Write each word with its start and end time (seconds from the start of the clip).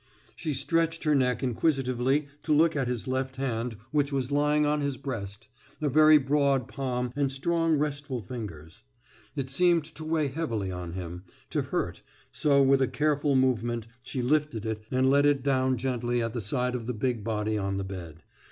She 0.35 0.53
stretched 0.53 1.03
her 1.03 1.13
neck 1.13 1.43
inquisitively 1.43 2.25
to 2.41 2.51
look 2.53 2.75
at 2.75 2.87
his 2.87 3.07
left 3.07 3.35
hand 3.35 3.77
which 3.91 4.11
was 4.11 4.31
lying 4.31 4.65
on 4.65 4.81
his 4.81 4.97
breast 4.97 5.47
a 5.79 5.89
very 5.89 6.17
broad 6.17 6.67
palm 6.67 7.13
and 7.15 7.31
strong 7.31 7.77
restful 7.77 8.19
fingers; 8.19 8.81
it 9.35 9.51
seemed 9.51 9.83
to 9.83 10.03
weigh 10.03 10.29
heavily 10.29 10.71
on 10.71 10.93
him, 10.93 11.23
to 11.51 11.61
hurt, 11.61 12.01
so 12.31 12.63
with 12.63 12.81
a 12.81 12.87
careful 12.87 13.35
movement 13.35 13.85
she 14.01 14.23
lifted 14.23 14.65
it 14.65 14.81
and 14.89 15.07
let 15.07 15.27
it 15.27 15.43
down 15.43 15.77
gently 15.77 16.19
at 16.19 16.33
the 16.33 16.41
side 16.41 16.73
of 16.73 16.87
the 16.87 16.95
big 16.95 17.23
body 17.23 17.55
on 17.55 17.77
the 17.77 17.83
bed. 17.83 18.23